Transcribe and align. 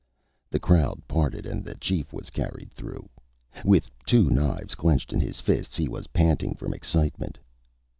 The 0.49 0.57
crowd 0.59 1.07
parted 1.07 1.45
and 1.45 1.63
the 1.63 1.75
chief 1.75 2.11
was 2.11 2.31
carried 2.31 2.71
through. 2.71 3.07
With 3.63 3.91
two 4.07 4.31
knives 4.31 4.73
clenched 4.73 5.13
in 5.13 5.19
his 5.19 5.39
fists, 5.39 5.77
he 5.77 5.87
was 5.87 6.07
panting 6.07 6.55
from 6.55 6.73
excitement. 6.73 7.37